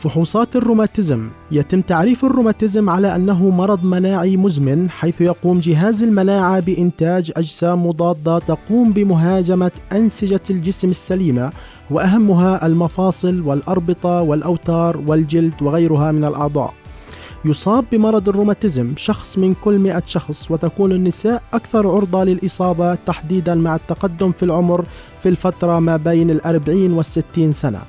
[0.00, 7.32] فحوصات الروماتيزم يتم تعريف الروماتيزم على أنه مرض مناعي مزمن حيث يقوم جهاز المناعة بإنتاج
[7.36, 11.50] أجسام مضادة تقوم بمهاجمة أنسجة الجسم السليمة
[11.90, 16.74] وأهمها المفاصل والأربطة والأوتار والجلد وغيرها من الأعضاء.
[17.44, 23.74] يصاب بمرض الروماتيزم شخص من كل 100 شخص وتكون النساء أكثر عرضة للإصابة تحديدا مع
[23.74, 24.84] التقدم في العمر
[25.22, 27.80] في الفترة ما بين الأربعين والستين سنة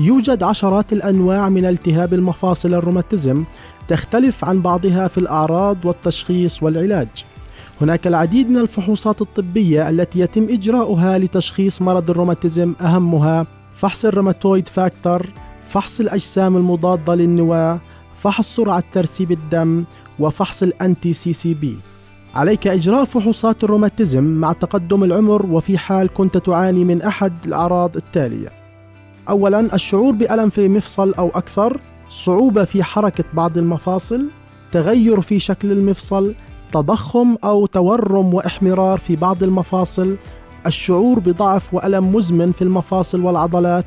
[0.00, 3.44] يوجد عشرات الأنواع من التهاب المفاصل الروماتيزم
[3.88, 7.08] تختلف عن بعضها في الأعراض والتشخيص والعلاج.
[7.80, 14.68] هناك العديد من الفحوصات الطبية التي يتم إجراؤها لتشخيص مرض الروماتيزم أهمها فحص ال rheumatoid
[14.68, 15.26] factor
[15.70, 17.80] فحص الأجسام المضادة للنواة
[18.22, 19.84] فحص سرعة ترسيب الدم
[20.18, 21.76] وفحص ال anti-CCP.
[22.34, 28.59] عليك إجراء فحوصات الروماتيزم مع تقدم العمر وفي حال كنت تعاني من أحد الأعراض التالية.
[29.30, 34.28] أولا الشعور بألم في مفصل أو أكثر صعوبة في حركة بعض المفاصل
[34.72, 36.34] تغير في شكل المفصل
[36.72, 40.16] تضخم أو تورم وإحمرار في بعض المفاصل
[40.66, 43.84] الشعور بضعف وألم مزمن في المفاصل والعضلات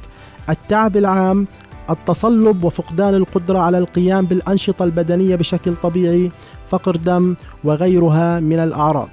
[0.50, 1.48] التعب العام
[1.90, 6.32] التصلب وفقدان القدرة على القيام بالأنشطة البدنية بشكل طبيعي
[6.70, 9.10] فقر دم وغيرها من الأعراض.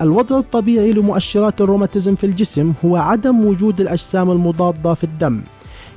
[0.00, 5.42] الوضع الطبيعي لمؤشرات الروماتيزم في الجسم هو عدم وجود الأجسام المضادة في الدم.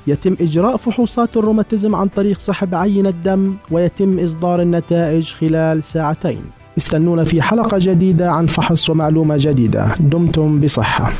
[0.10, 6.42] يتم إجراء فحوصات الروماتيزم عن طريق سحب عينة دم ويتم إصدار النتائج خلال ساعتين.
[6.78, 9.88] استنونا في حلقة جديدة عن فحص ومعلومة جديدة.
[10.00, 11.12] دمتم بصحة.